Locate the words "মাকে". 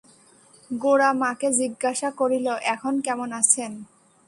1.21-1.49